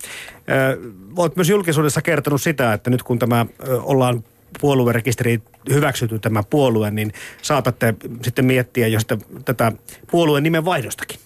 Olet 1.16 1.36
myös 1.36 1.48
julkisuudessa 1.48 2.02
kertonut 2.02 2.42
sitä, 2.42 2.72
että 2.72 2.90
nyt 2.90 3.02
kun 3.02 3.18
tämä 3.18 3.46
ollaan 3.82 4.24
puoluerekisteri 4.60 5.42
hyväksytty 5.70 6.18
tämä 6.18 6.42
puolue, 6.42 6.90
niin 6.90 7.12
saatatte 7.42 7.94
sitten 8.22 8.44
miettiä 8.44 8.86
jo 8.86 8.98
tätä 9.44 9.72
puolueen 10.10 10.42
nimen 10.42 10.64
vaihdostakin. 10.64 11.18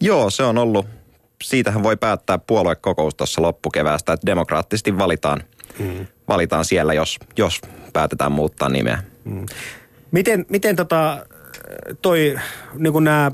Joo, 0.00 0.30
se 0.30 0.42
on 0.42 0.58
ollut 0.58 0.86
siitähän 1.42 1.82
voi 1.82 1.96
päättää 1.96 2.38
puoluekokous 2.38 3.14
tuossa 3.14 3.42
loppukeväästä, 3.42 4.12
että 4.12 4.26
demokraattisesti 4.26 4.98
valitaan, 4.98 5.42
mm. 5.78 6.06
valitaan 6.28 6.64
siellä, 6.64 6.94
jos, 6.94 7.18
jos 7.36 7.60
päätetään 7.92 8.32
muuttaa 8.32 8.68
nimeä. 8.68 9.02
Mm. 9.24 9.46
Miten, 10.10 10.46
miten 10.48 10.76
tota, 10.76 11.26
toi, 12.02 12.38
niin 12.74 12.92
kuin 12.92 13.04
nämä, 13.04 13.32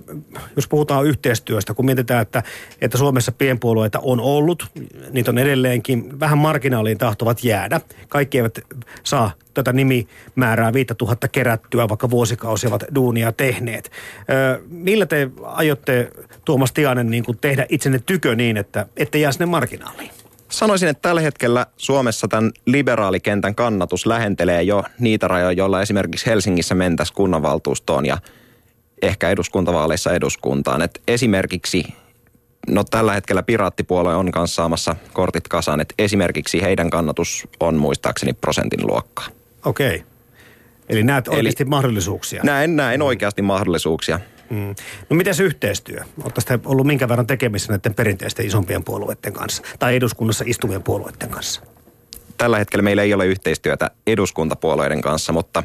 jos 0.56 0.68
puhutaan 0.68 1.06
yhteistyöstä, 1.06 1.74
kun 1.74 1.84
mietitään, 1.84 2.22
että, 2.22 2.42
että 2.80 2.98
Suomessa 2.98 3.32
pienpuolueita 3.32 3.98
on 4.02 4.20
ollut, 4.20 4.66
niitä 5.10 5.30
on 5.30 5.38
edelleenkin, 5.38 6.20
vähän 6.20 6.38
marginaaliin 6.38 6.98
tahtovat 6.98 7.44
jäädä. 7.44 7.80
Kaikki 8.08 8.38
eivät 8.38 8.58
saa 9.04 9.30
tätä 9.54 9.72
nimimäärää 9.72 10.72
5000 10.72 11.28
kerättyä, 11.28 11.88
vaikka 11.88 12.10
vuosikausia 12.10 12.68
ovat 12.70 12.84
duunia 12.94 13.32
tehneet. 13.32 13.90
Ö, 14.30 14.62
millä 14.68 15.06
te 15.06 15.30
aiotte, 15.42 16.10
Tuomas 16.44 16.72
Tianen, 16.72 17.10
niin 17.10 17.24
kuin 17.24 17.38
tehdä 17.38 17.66
itsenne 17.68 17.98
tykö 18.06 18.34
niin, 18.34 18.56
että 18.56 18.86
ette 18.96 19.18
jää 19.18 19.32
sinne 19.32 19.46
marginaaliin? 19.46 20.10
Sanoisin, 20.54 20.88
että 20.88 21.08
tällä 21.08 21.20
hetkellä 21.20 21.66
Suomessa 21.76 22.28
tämän 22.28 22.50
liberaalikentän 22.66 23.54
kannatus 23.54 24.06
lähentelee 24.06 24.62
jo 24.62 24.84
niitä 24.98 25.28
rajoja, 25.28 25.52
joilla 25.52 25.82
esimerkiksi 25.82 26.26
Helsingissä 26.26 26.74
mentäisiin 26.74 27.14
kunnanvaltuustoon 27.14 28.06
ja 28.06 28.18
ehkä 29.02 29.30
eduskuntavaaleissa 29.30 30.12
eduskuntaan. 30.12 30.82
Et 30.82 31.02
esimerkiksi, 31.08 31.84
no 32.68 32.84
tällä 32.84 33.12
hetkellä 33.12 33.42
Piraattipuolue 33.42 34.14
on 34.14 34.30
kanssa 34.30 34.54
saamassa 34.54 34.96
kortit 35.12 35.48
kasaan, 35.48 35.80
että 35.80 35.94
esimerkiksi 35.98 36.62
heidän 36.62 36.90
kannatus 36.90 37.48
on 37.60 37.76
muistaakseni 37.76 38.32
prosentin 38.32 38.86
luokkaa. 38.86 39.26
Okei. 39.64 40.04
Eli 40.88 41.02
näet 41.02 41.28
oikeasti 41.28 41.62
Eli 41.62 41.70
mahdollisuuksia? 41.70 42.42
Näen, 42.44 42.76
näen 42.76 43.02
oikeasti 43.02 43.42
mahdollisuuksia. 43.42 44.20
Mm. 44.50 44.74
No 45.10 45.16
miten 45.16 45.34
se 45.34 45.42
yhteistyö? 45.42 46.00
Olettaisiin 46.22 46.60
ollut 46.64 46.86
minkä 46.86 47.08
verran 47.08 47.26
tekemissä 47.26 47.72
näiden 47.72 47.94
perinteisten 47.94 48.46
isompien 48.46 48.84
puolueiden 48.84 49.32
kanssa 49.32 49.62
tai 49.78 49.96
eduskunnassa 49.96 50.44
istuvien 50.46 50.82
puolueiden 50.82 51.28
kanssa? 51.28 51.62
Tällä 52.36 52.58
hetkellä 52.58 52.82
meillä 52.82 53.02
ei 53.02 53.14
ole 53.14 53.26
yhteistyötä 53.26 53.90
eduskuntapuolueiden 54.06 55.00
kanssa, 55.00 55.32
mutta 55.32 55.62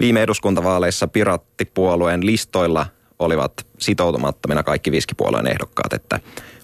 viime 0.00 0.22
eduskuntavaaleissa 0.22 1.08
pirattipuolueen 1.08 2.26
listoilla 2.26 2.86
olivat 3.18 3.66
sitoutumattomina 3.78 4.62
kaikki 4.62 4.92
viskipuolueen 4.92 5.46
ehdokkaat, 5.46 5.92
että 5.92 6.20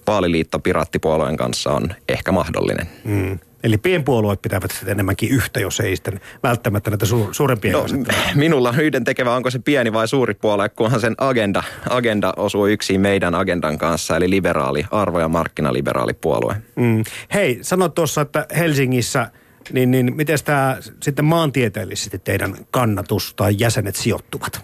vaaliliitto 0.06 0.58
pirattipuolueen 0.58 1.36
kanssa 1.36 1.70
on 1.70 1.88
ehkä 2.08 2.32
mahdollinen. 2.32 2.88
Mm. 3.04 3.38
Eli 3.62 3.78
pienpuolueet 3.78 4.42
pitävät 4.42 4.70
sitten 4.70 4.88
enemmänkin 4.88 5.30
yhtä, 5.30 5.60
jos 5.60 5.80
ei 5.80 5.96
sitten 5.96 6.20
välttämättä 6.42 6.90
näitä 6.90 7.06
su- 7.06 7.28
suurempia 7.32 7.72
no, 7.72 7.84
Minulla 8.34 8.68
on 8.68 8.80
yhden 8.80 9.04
tekevä, 9.04 9.36
onko 9.36 9.50
se 9.50 9.58
pieni 9.58 9.92
vai 9.92 10.08
suuri 10.08 10.34
puolue, 10.34 10.68
kunhan 10.68 11.00
sen 11.00 11.14
agenda, 11.18 11.62
agenda 11.90 12.32
osuu 12.36 12.66
yksin 12.66 13.00
meidän 13.00 13.34
agendan 13.34 13.78
kanssa, 13.78 14.16
eli 14.16 14.30
liberaali, 14.30 14.84
arvo- 14.90 15.20
ja 15.20 15.28
markkinaliberaali 15.28 16.14
puolue. 16.14 16.56
Mm. 16.76 17.04
Hei, 17.34 17.58
sanoit 17.62 17.94
tuossa, 17.94 18.20
että 18.20 18.46
Helsingissä, 18.56 19.30
niin, 19.72 19.90
niin 19.90 20.16
miten 20.16 20.38
tämä 20.44 20.76
sitten 21.02 21.24
maantieteellisesti 21.24 22.18
teidän 22.18 22.54
kannatus 22.70 23.34
tai 23.34 23.54
jäsenet 23.58 23.96
sijoittuvat? 23.96 24.60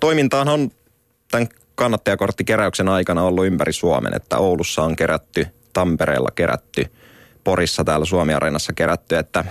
Toimintaan 0.00 0.48
on 0.48 0.70
tämän 1.30 1.48
kannattajakorttikeräyksen 1.74 2.88
aikana 2.88 3.22
ollut 3.22 3.46
ympäri 3.46 3.72
Suomen, 3.72 4.14
että 4.14 4.38
Oulussa 4.38 4.82
on 4.82 4.96
kerätty, 4.96 5.46
Tampereella 5.72 6.30
kerätty– 6.34 6.84
Porissa 7.46 7.84
täällä 7.84 8.06
Suomi-areenassa 8.06 8.72
kerätty, 8.72 9.16
että 9.16 9.44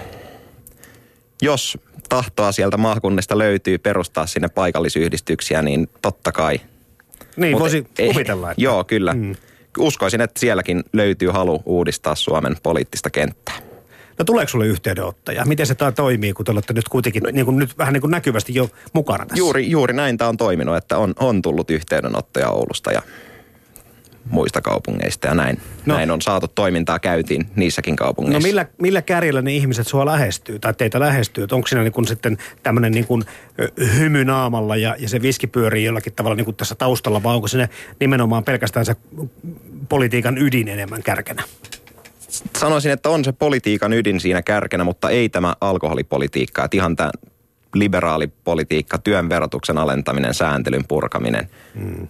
jos 1.42 1.78
tahtoa 2.10 2.52
sieltä 2.52 2.78
maakunnista 2.78 3.38
löytyy 3.38 3.78
perustaa 3.78 4.28
sinne 4.28 4.48
paikallisyhdistyksiä, 4.48 5.62
niin 5.62 5.90
totta 6.02 6.32
kai. 6.32 6.62
Niin, 7.38 7.52
Mut 7.52 7.62
voisi 7.62 7.88
ei, 8.00 8.08
kuvitella. 8.08 8.52
Että... 8.52 8.62
Joo, 8.62 8.84
kyllä. 8.84 9.14
Mm. 9.14 9.36
Uskoisin, 9.78 10.22
että 10.22 10.40
sielläkin 10.40 10.84
löytyy 10.94 11.30
halu 11.30 11.62
uudistaa 11.66 12.16
Suomen 12.16 12.56
poliittista 12.64 13.10
kenttää. 13.10 13.56
No 14.18 14.26
tuleeko 14.26 14.50
sulle 14.50 14.68
yhteydenottoja? 14.68 15.46
Miten 15.46 15.68
se 15.68 15.76
tämä 15.76 15.92
toimii, 15.92 16.34
kun 16.34 16.46
te 16.46 16.52
olette 16.52 16.74
nyt 16.74 16.90
kuitenkin 16.90 17.24
no, 17.24 17.30
niin 17.34 17.46
kuin 17.46 17.58
nyt 17.58 17.78
vähän 17.78 17.94
niin 17.94 18.02
kuin 18.02 18.12
näkyvästi 18.12 18.56
jo 18.56 18.70
mukana 18.94 19.26
tässä? 19.26 19.40
Juuri, 19.40 19.70
juuri 19.70 19.94
näin 19.94 20.18
tämä 20.18 20.30
on 20.30 20.38
toiminut, 20.38 20.78
että 20.78 20.98
on, 20.98 21.14
on 21.20 21.42
tullut 21.42 21.72
yhteydenottoja 21.72 22.50
Oulusta 22.50 22.92
ja 22.92 23.02
muista 24.30 24.62
kaupungeista 24.62 25.28
ja 25.28 25.34
näin, 25.34 25.62
no, 25.86 25.96
näin 25.96 26.12
on 26.12 26.22
saatu 26.22 26.48
toimintaa 26.48 27.00
käytiin 27.00 27.48
niissäkin 27.56 27.96
kaupungeissa. 27.96 28.40
No 28.40 28.50
millä, 28.50 28.66
millä 28.82 29.02
kärjellä 29.02 29.42
ne 29.42 29.54
ihmiset 29.54 29.88
sua 29.88 30.06
lähestyy 30.06 30.60
tai 30.60 30.74
teitä 30.74 31.00
lähestyy? 31.00 31.44
Että 31.44 31.56
onko 31.56 31.68
siinä 31.68 31.84
niin 31.84 31.94
kuin 31.94 32.08
sitten 32.08 32.38
tämmöinen 32.64 32.92
niin 32.92 33.08
kuin 33.08 33.24
hymy 33.98 34.26
naamalla 34.26 34.76
ja, 34.76 34.96
ja 35.00 35.10
se 35.10 35.22
viski 35.22 35.48
pyörii 35.48 35.84
jollakin 35.84 36.14
tavalla 36.14 36.36
niin 36.36 36.46
kuin 36.46 36.56
tässä 36.56 36.76
taustalla 36.76 37.24
vai 37.24 37.36
onko 37.36 37.48
sinne 37.48 37.70
nimenomaan 38.00 38.44
pelkästään 38.44 38.86
se 38.86 38.96
politiikan 39.90 40.38
ydin 40.38 40.68
enemmän 40.68 41.04
kärkenä? 41.04 41.44
Sanoisin, 42.58 42.92
että 42.92 43.10
on 43.10 43.26
se 43.26 43.32
politiikan 43.32 43.94
ydin 43.94 44.20
siinä 44.20 44.42
kärkenä, 44.42 44.84
mutta 44.84 45.10
ei 45.10 45.30
tämä 45.30 45.56
alkoholipolitiikka. 45.62 46.64
Että 46.64 46.78
ihan 46.78 46.96
tämä 46.96 47.12
liberaalipolitiikka, 47.74 48.98
työn 48.98 49.30
verotuksen 49.30 49.78
alentaminen, 49.78 50.34
sääntelyn 50.34 50.84
purkaminen. 50.88 51.50
Hmm. 51.80 52.08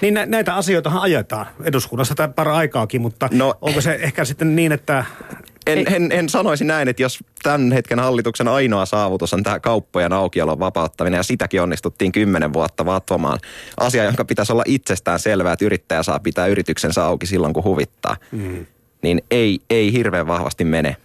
Niin 0.00 0.14
nä- 0.14 0.26
näitä 0.26 0.54
asioita 0.54 0.92
ajetaan 0.94 1.46
eduskunnassa 1.64 2.14
tai 2.14 2.28
aikaakin, 2.36 3.00
mutta 3.00 3.28
no, 3.32 3.54
onko 3.60 3.80
se 3.80 3.98
ehkä 4.02 4.24
sitten 4.24 4.56
niin, 4.56 4.72
että... 4.72 5.04
En, 5.66 5.94
en, 5.94 6.12
en 6.12 6.28
sanoisi 6.28 6.64
näin, 6.64 6.88
että 6.88 7.02
jos 7.02 7.18
tämän 7.42 7.72
hetken 7.72 7.98
hallituksen 7.98 8.48
ainoa 8.48 8.86
saavutus 8.86 9.34
on 9.34 9.42
tämä 9.42 9.60
kauppojen 9.60 10.12
aukiolon 10.12 10.58
vapauttaminen 10.58 11.18
ja 11.18 11.22
sitäkin 11.22 11.62
onnistuttiin 11.62 12.12
kymmenen 12.12 12.52
vuotta 12.52 12.86
vatvomaan. 12.86 13.38
Asia, 13.80 14.04
jonka 14.04 14.24
pitäisi 14.24 14.52
olla 14.52 14.62
itsestään 14.66 15.18
selvää, 15.18 15.52
että 15.52 15.64
yrittäjä 15.64 16.02
saa 16.02 16.18
pitää 16.18 16.46
yrityksensä 16.46 17.04
auki 17.04 17.26
silloin, 17.26 17.54
kun 17.54 17.64
huvittaa. 17.64 18.16
Mm. 18.32 18.66
Niin 19.02 19.22
ei, 19.30 19.60
ei 19.70 19.92
hirveän 19.92 20.26
vahvasti 20.26 20.64
mene. 20.64 20.96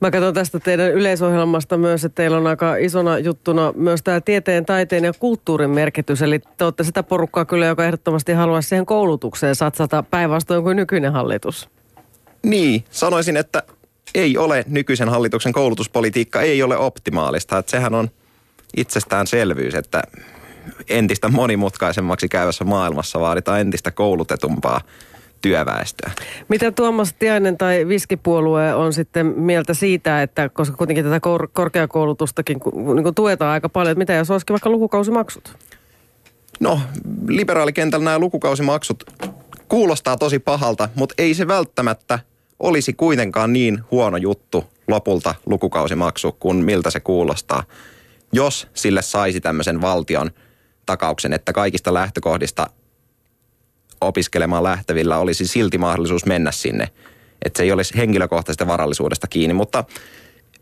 Mä 0.00 0.10
katson 0.10 0.34
tästä 0.34 0.60
teidän 0.60 0.92
yleisohjelmasta 0.92 1.76
myös, 1.76 2.04
että 2.04 2.22
teillä 2.22 2.36
on 2.36 2.46
aika 2.46 2.76
isona 2.76 3.18
juttuna 3.18 3.72
myös 3.76 4.02
tämä 4.02 4.20
tieteen, 4.20 4.66
taiteen 4.66 5.04
ja 5.04 5.12
kulttuurin 5.12 5.70
merkitys. 5.70 6.22
Eli 6.22 6.40
te 6.56 6.64
olette 6.64 6.84
sitä 6.84 7.02
porukkaa 7.02 7.44
kyllä, 7.44 7.66
joka 7.66 7.84
ehdottomasti 7.84 8.32
haluaisi 8.32 8.68
siihen 8.68 8.86
koulutukseen 8.86 9.54
satsata 9.54 10.02
päinvastoin 10.02 10.62
kuin 10.62 10.76
nykyinen 10.76 11.12
hallitus. 11.12 11.68
Niin, 12.42 12.84
sanoisin, 12.90 13.36
että 13.36 13.62
ei 14.14 14.38
ole 14.38 14.64
nykyisen 14.68 15.08
hallituksen 15.08 15.52
koulutuspolitiikka, 15.52 16.40
ei 16.40 16.62
ole 16.62 16.76
optimaalista. 16.76 17.58
Että 17.58 17.70
sehän 17.70 17.94
on 17.94 18.10
itsestäänselvyys, 18.76 19.74
että 19.74 20.02
entistä 20.88 21.28
monimutkaisemmaksi 21.28 22.28
käyvässä 22.28 22.64
maailmassa 22.64 23.20
vaaditaan 23.20 23.60
entistä 23.60 23.90
koulutetumpaa 23.90 24.80
työväestöä. 25.42 26.10
Mitä 26.48 26.72
Tuomas 26.72 27.14
Tiainen 27.18 27.58
tai 27.58 27.88
Viskipuolue 27.88 28.74
on 28.74 28.92
sitten 28.92 29.26
mieltä 29.26 29.74
siitä, 29.74 30.22
että 30.22 30.48
koska 30.48 30.76
kuitenkin 30.76 31.04
tätä 31.04 31.20
kor- 31.20 31.48
korkeakoulutustakin 31.52 32.60
niin 32.94 33.02
kuin 33.02 33.14
tuetaan 33.14 33.52
aika 33.52 33.68
paljon, 33.68 33.92
että 33.92 33.98
mitä 33.98 34.12
jos 34.12 34.30
olisikin 34.30 34.54
vaikka 34.54 34.70
lukukausimaksut? 34.70 35.56
No, 36.60 36.80
liberaalikentällä 37.28 38.04
nämä 38.04 38.18
lukukausimaksut 38.18 39.04
kuulostaa 39.68 40.16
tosi 40.16 40.38
pahalta, 40.38 40.88
mutta 40.94 41.14
ei 41.18 41.34
se 41.34 41.48
välttämättä 41.48 42.18
olisi 42.58 42.92
kuitenkaan 42.92 43.52
niin 43.52 43.80
huono 43.90 44.16
juttu 44.16 44.64
lopulta 44.88 45.34
lukukausimaksu 45.46 46.32
kuin 46.32 46.56
miltä 46.56 46.90
se 46.90 47.00
kuulostaa, 47.00 47.64
jos 48.32 48.68
sille 48.74 49.02
saisi 49.02 49.40
tämmöisen 49.40 49.80
valtion 49.80 50.30
takauksen, 50.86 51.32
että 51.32 51.52
kaikista 51.52 51.94
lähtökohdista 51.94 52.66
opiskelemaan 54.02 54.62
lähtevillä 54.62 55.18
olisi 55.18 55.46
silti 55.46 55.78
mahdollisuus 55.78 56.26
mennä 56.26 56.52
sinne. 56.52 56.88
Että 57.44 57.56
se 57.56 57.62
ei 57.62 57.72
olisi 57.72 57.96
henkilökohtaisesta 57.96 58.66
varallisuudesta 58.66 59.26
kiinni, 59.26 59.54
mutta 59.54 59.84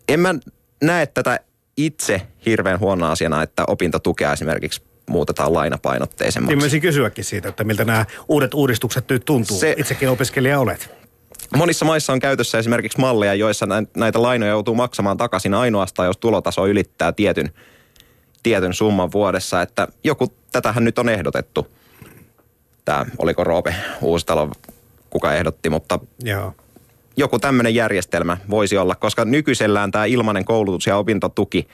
en 0.09 0.21
mä 0.21 0.35
näe 0.83 1.07
tätä 1.07 1.41
itse 1.77 2.23
hirveän 2.47 2.81
huono 2.81 3.07
asiana, 3.07 3.43
että 3.43 3.65
opintotukea 3.67 4.33
esimerkiksi 4.33 4.83
muutetaan 5.11 5.53
lainapainotteisemmaksi. 5.53 6.57
Niin 6.57 6.75
mä 6.75 6.81
kysyäkin 6.81 7.25
siitä, 7.25 7.49
että 7.49 7.65
miltä 7.65 7.85
nämä 7.85 8.07
uudet 8.29 8.55
uudistukset 8.55 9.09
nyt 9.09 9.25
tuntuu. 9.25 9.59
Se, 9.59 9.75
Itsekin 9.79 10.09
opiskelija 10.09 10.61
olet. 10.61 10.91
Monissa 11.57 11.85
maissa 11.85 12.13
on 12.13 12.21
käytössä 12.21 12.59
esimerkiksi 12.59 13.01
malleja, 13.01 13.35
joissa 13.35 13.67
näitä 13.97 14.23
lainoja 14.23 14.51
joutuu 14.51 14.75
maksamaan 14.75 15.17
takaisin 15.17 15.55
ainoastaan, 15.55 16.07
jos 16.07 16.19
tulotaso 16.19 16.67
ylittää 16.67 17.13
tietyn, 17.13 17.51
tietyn 18.43 18.75
summan 18.75 19.13
vuodessa. 19.13 19.63
Että 19.63 19.89
joku, 20.05 20.35
tätähän 20.53 20.85
nyt 20.85 20.99
on 20.99 21.09
ehdotettu– 21.09 21.67
tämä, 22.85 23.07
oliko 23.19 23.45
Roope 23.45 23.75
Uusitalo, 24.01 24.51
kuka 25.11 25.35
ehdotti, 25.35 25.71
mutta 25.71 25.99
Joo. 26.23 26.55
joku 27.17 27.39
tämmöinen 27.39 27.75
järjestelmä 27.75 28.37
voisi 28.51 28.77
olla, 28.79 28.95
koska 28.95 29.25
nykyisellään 29.25 29.91
tämä 29.91 30.05
ilmainen 30.05 30.45
koulutus 30.45 30.87
ja 30.87 30.97
opintotuki 30.97 31.69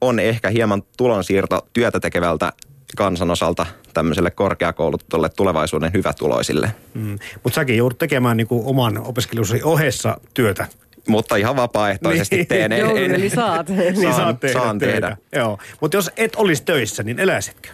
on 0.00 0.18
ehkä 0.18 0.50
hieman 0.50 0.82
tulonsiirto 0.96 1.68
työtä 1.72 2.00
tekevältä 2.00 2.52
kansanosalta 2.96 3.66
tämmöiselle 3.94 4.30
korkeakoulutulle 4.30 5.28
tulevaisuuden 5.28 5.92
hyvätuloisille. 5.92 6.74
Mm. 6.94 7.18
Mutta 7.44 7.54
säkin 7.54 7.76
joudut 7.76 7.98
tekemään 7.98 8.36
niinku 8.36 8.62
oman 8.70 8.98
opiskelusi 8.98 9.60
ohessa 9.62 10.20
työtä. 10.34 10.66
Mutta 11.08 11.36
ihan 11.36 11.56
vapaaehtoisesti 11.56 12.36
niin. 12.36 12.46
teen. 12.46 12.72
En, 12.72 12.96
en, 12.96 13.14
eli 13.14 13.30
saat. 13.30 13.66
saan, 13.66 13.78
niin 13.78 14.14
saat 14.14 14.40
tehdä 14.40 14.60
saan 14.60 14.78
tehdä. 14.78 15.16
Joo. 15.32 15.58
Mutta 15.80 15.96
jos 15.96 16.10
et 16.16 16.36
olisi 16.36 16.62
töissä, 16.64 17.02
niin 17.02 17.18
eläisitkö? 17.18 17.68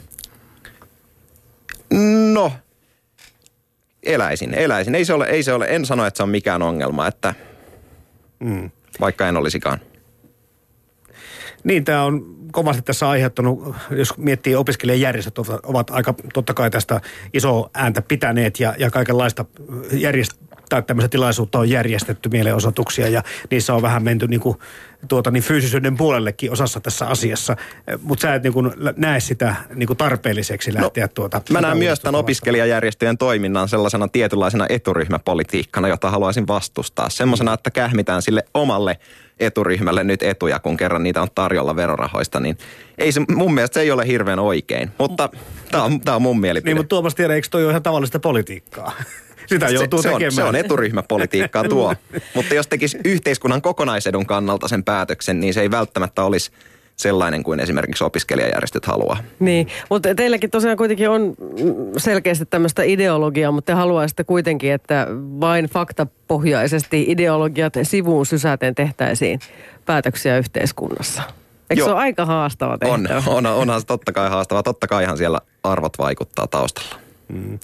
No, 2.33 2.53
eläisin, 4.07 4.55
eläisin. 4.55 4.95
Ei 4.95 5.05
se 5.05 5.13
ole, 5.13 5.27
ei 5.27 5.43
se 5.43 5.53
ole, 5.53 5.67
en 5.69 5.87
sano, 5.87 6.07
että 6.07 6.17
se 6.17 6.23
on 6.23 6.29
mikään 6.29 6.63
ongelma, 6.63 7.07
että 7.07 7.35
mm. 8.41 8.71
vaikka 9.01 9.29
en 9.29 9.37
olisikaan. 9.37 9.81
Niin, 11.65 11.85
tämä 11.85 12.03
on 12.03 12.37
kovasti 12.53 12.83
tässä 12.83 13.09
aiheuttanut, 13.09 13.75
jos 13.91 14.19
miettii 14.19 14.55
opiskelijajärjestöt 14.55 15.39
ovat, 15.39 15.61
ovat 15.65 15.91
aika 15.91 16.15
totta 16.35 16.55
kai 16.55 16.71
tästä 16.71 17.01
iso 17.35 17.71
ääntä 17.75 18.03
pitäneet 18.03 18.61
ja, 18.61 18.75
ja 18.79 18.91
kaikenlaista 18.91 19.45
järjest, 19.93 20.33
tai 20.69 20.83
tämmöistä 20.83 21.09
tilaisuutta 21.09 21.59
on 21.59 21.71
järjestetty 21.71 22.29
mielenosoituksia 22.29 23.09
ja 23.09 23.23
niissä 23.51 23.75
on 23.75 23.83
vähän 23.83 24.03
menty 24.03 24.27
niin 24.27 24.41
kuin, 24.41 24.59
tuota, 25.09 25.31
niin 25.31 25.43
fyysisyyden 25.43 25.97
puolellekin 25.97 26.53
osassa 26.53 26.81
tässä 26.81 27.07
asiassa. 27.07 27.57
Mutta 28.03 28.23
sä 28.23 28.35
et 28.35 28.43
niin 28.43 28.53
kuin, 28.53 28.73
näe 28.97 29.21
sitä 29.21 29.55
niin 29.75 29.87
kuin 29.87 29.97
tarpeelliseksi 29.97 30.71
no, 30.71 30.83
lähteä 30.83 31.05
no, 31.05 31.11
tuota... 31.15 31.43
Mä 31.51 31.61
näen 31.61 31.79
myös 31.79 32.01
tämän 32.01 32.19
opiskelijajärjestöjen 32.19 33.19
toiminnan 33.19 33.69
sellaisena 33.69 34.09
tietynlaisena 34.09 34.67
eturyhmäpolitiikkana, 34.69 35.89
jota 35.89 36.11
haluaisin 36.11 36.47
vastustaa. 36.47 37.11
Semmoisena, 37.11 37.53
että 37.53 37.71
kähmitään 37.71 38.23
sille 38.23 38.45
omalle 38.55 38.99
eturyhmälle 39.41 40.05
nyt 40.05 40.23
etuja, 40.23 40.59
kun 40.59 40.77
kerran 40.77 41.03
niitä 41.03 41.23
on 41.23 41.29
tarjolla 41.35 41.77
verorahoista, 41.77 42.41
niin 42.41 42.59
ei 42.99 43.13
se, 43.13 43.21
mun 43.35 43.55
mielestä 43.55 43.75
se 43.75 43.81
ei 43.81 43.91
ole 43.91 44.07
hirveän 44.07 44.39
oikein. 44.39 44.91
Mutta 44.99 45.29
tämä 45.71 45.85
on, 45.85 46.01
tää 46.01 46.17
on 46.17 46.23
mun 46.23 46.41
mielipide. 46.41 46.71
Niin, 46.71 46.77
mutta 46.77 46.89
Tuomas 46.89 47.15
tiedä, 47.15 47.35
eikö 47.35 47.49
toi 47.51 47.65
ole 47.65 47.71
ihan 47.71 47.83
tavallista 47.83 48.19
politiikkaa? 48.19 48.93
Sitä 49.47 49.69
joutuu 49.69 50.03
se, 50.03 50.09
tekemään. 50.09 50.33
Se 50.33 50.43
on, 50.43 50.47
se 50.47 50.59
on 50.59 50.65
eturyhmäpolitiikkaa 50.65 51.65
tuo. 51.65 51.95
Mutta 52.35 52.55
jos 52.55 52.67
tekisi 52.67 52.99
yhteiskunnan 53.05 53.63
kokonaisedun 53.63 54.27
kannalta 54.27 54.69
sen 54.69 54.85
päätöksen, 54.85 55.41
niin 55.41 55.55
se 55.55 55.61
ei 55.61 55.71
välttämättä 55.71 56.25
olisi 56.25 56.51
sellainen 56.97 57.43
kuin 57.43 57.61
esimerkiksi 57.61 58.05
opiskelijajärjestöt 58.05 58.87
haluaa. 58.87 59.19
Niin, 59.41 59.69
mutta 59.91 60.15
teilläkin 60.15 60.51
tosiaan 60.51 60.77
kuitenkin 60.77 61.11
on 61.11 61.35
selkeästi 61.97 62.47
tämmöistä 62.47 62.83
ideologiaa, 62.83 63.53
mutta 63.53 63.73
te 63.73 63.77
haluaisitte 63.77 64.25
kuitenkin, 64.25 64.73
että 64.73 65.07
vain 65.41 65.65
faktapohjaisesti 65.65 67.05
ideologiat 67.09 67.73
sivuun 67.83 68.27
sysäten 68.27 68.75
tehtäisiin 68.75 69.41
päätöksiä 69.87 70.39
yhteiskunnassa. 70.39 71.23
Eikö 71.71 71.81
Joo. 71.81 71.89
se 71.89 71.93
ole 71.93 72.01
aika 72.01 72.27
haastava 72.27 72.79
tehtävä? 72.79 73.23
On, 73.27 73.47
on, 73.47 73.55
onhan 73.55 73.81
se 73.81 73.87
totta 73.87 74.13
kai 74.13 74.29
haastava. 74.29 74.63
Totta 74.63 74.87
kai 74.87 75.03
ihan 75.03 75.17
siellä 75.17 75.41
arvot 75.63 75.99
vaikuttaa 75.99 76.47
taustalla. 76.47 76.97
Mm. 77.29 77.59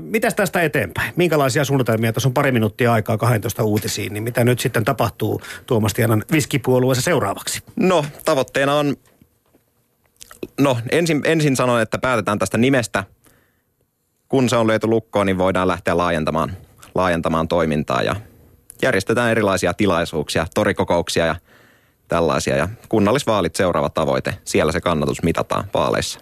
Mitäs 0.00 0.34
tästä 0.34 0.62
eteenpäin? 0.62 1.12
Minkälaisia 1.16 1.64
suunnitelmia? 1.64 2.12
Tässä 2.12 2.28
on 2.28 2.34
pari 2.34 2.52
minuuttia 2.52 2.92
aikaa 2.92 3.18
12 3.18 3.64
uutisiin, 3.64 4.12
niin 4.12 4.22
mitä 4.22 4.44
nyt 4.44 4.60
sitten 4.60 4.84
tapahtuu 4.84 5.40
Tuomas 5.66 5.94
Tianan 5.94 6.24
viskipuolueessa 6.32 7.02
seuraavaksi? 7.02 7.62
No, 7.76 8.04
tavoitteena 8.24 8.74
on, 8.74 8.96
no 10.60 10.78
ensin, 10.92 11.20
ensin 11.24 11.56
sanon, 11.56 11.80
että 11.80 11.98
päätetään 11.98 12.38
tästä 12.38 12.58
nimestä. 12.58 13.04
Kun 14.28 14.48
se 14.48 14.56
on 14.56 14.66
löyty 14.66 14.86
lukkoon, 14.86 15.26
niin 15.26 15.38
voidaan 15.38 15.68
lähteä 15.68 15.96
laajentamaan, 15.96 16.56
laajentamaan 16.94 17.48
toimintaa 17.48 18.02
ja 18.02 18.16
järjestetään 18.82 19.30
erilaisia 19.30 19.74
tilaisuuksia, 19.74 20.46
torikokouksia 20.54 21.26
ja 21.26 21.36
tällaisia. 22.08 22.56
Ja 22.56 22.68
kunnallisvaalit 22.88 23.56
seuraava 23.56 23.88
tavoite. 23.90 24.34
Siellä 24.44 24.72
se 24.72 24.80
kannatus 24.80 25.22
mitataan 25.22 25.64
vaaleissa. 25.74 26.20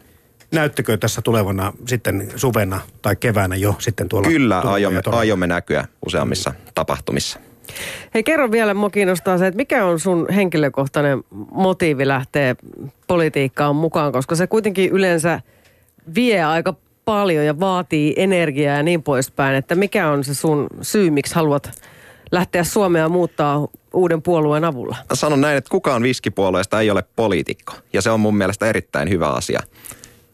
Näyttekö 0.53 0.97
tässä 0.97 1.23
tulevana 1.23 1.73
sitten 1.87 2.29
suvena 2.37 2.81
tai 3.03 3.17
keväänä 3.17 3.57
jo 3.57 3.75
sitten 3.79 4.09
tuolla? 4.09 4.29
Kyllä, 4.29 4.61
aiomme, 4.61 5.01
aiomme 5.07 5.47
näkyä 5.47 5.85
useammissa 6.07 6.53
tapahtumissa. 6.75 7.39
Hei 8.15 8.23
kerro 8.23 8.51
vielä, 8.51 8.75
mua 8.75 8.91
kiinnostaa 8.91 9.39
se, 9.39 9.47
että 9.47 9.57
mikä 9.57 9.85
on 9.85 10.01
sun 10.01 10.27
henkilökohtainen 10.35 11.25
motiivi 11.53 12.09
lähteä 12.09 12.57
politiikkaan 13.07 13.77
mukaan, 13.77 14.13
koska 14.13 14.35
se 14.35 14.47
kuitenkin 14.47 14.91
yleensä 14.91 15.41
vie 16.15 16.45
aika 16.45 16.75
paljon 17.05 17.47
ja 17.47 17.61
vaatii 17.61 18.15
energiaa 18.17 18.77
ja 18.77 18.83
niin 18.83 19.03
poispäin, 19.03 19.57
että 19.57 19.75
mikä 19.75 20.11
on 20.11 20.25
se 20.25 20.35
sun 20.35 20.67
syy, 20.83 21.11
miksi 21.11 21.35
haluat 21.35 21.71
lähteä 22.33 22.65
Suomea 22.65 23.09
muuttaa 23.09 23.69
uuden 23.95 24.23
puolueen 24.23 24.65
avulla? 24.65 24.97
Sanon 25.13 25.41
näin, 25.41 25.59
että 25.59 25.71
kukaan 25.71 26.03
viskipuolueesta 26.03 26.81
ei 26.81 26.91
ole 26.91 27.05
poliitikko 27.17 27.73
ja 27.93 28.03
se 28.03 28.11
on 28.11 28.21
mun 28.21 28.37
mielestä 28.37 28.67
erittäin 28.67 29.09
hyvä 29.09 29.29
asia. 29.29 29.61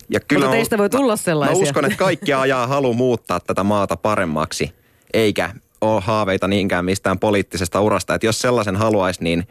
Ja 0.08 0.20
kyllä 0.20 0.44
Mutta 0.44 0.56
teistä 0.56 0.78
voi 0.78 0.90
tulla 0.90 1.16
sellaisia. 1.16 1.56
Mä 1.56 1.62
uskon, 1.62 1.84
että 1.84 1.98
kaikki 1.98 2.32
ajaa 2.32 2.66
halu 2.66 2.94
muuttaa 2.94 3.40
tätä 3.40 3.64
maata 3.64 3.96
paremmaksi, 3.96 4.72
eikä 5.14 5.50
ole 5.80 6.00
haaveita 6.00 6.48
niinkään 6.48 6.84
mistään 6.84 7.18
poliittisesta 7.18 7.80
urasta. 7.80 8.14
Että 8.14 8.26
jos 8.26 8.40
sellaisen 8.40 8.76
haluaisi, 8.76 9.24
niin 9.24 9.48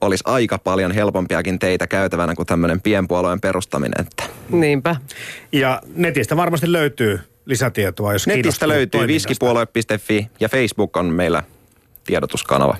olisi 0.00 0.24
aika 0.26 0.58
paljon 0.58 0.92
helpompiakin 0.92 1.58
teitä 1.58 1.86
käytävänä 1.86 2.34
kuin 2.34 2.46
tämmöinen 2.46 2.80
pienpuolueen 2.80 3.40
perustaminen. 3.40 4.06
Että. 4.06 4.24
Niinpä. 4.50 4.96
Ja 5.52 5.82
netistä 5.94 6.36
varmasti 6.36 6.72
löytyy 6.72 7.20
lisätietoa, 7.46 8.12
jos 8.12 8.26
Netistä 8.26 8.68
löytyy 8.68 9.06
viskipuolue.fi 9.06 10.30
ja 10.40 10.48
Facebook 10.48 10.96
on 10.96 11.06
meillä 11.06 11.42
tiedotuskanava. 12.04 12.76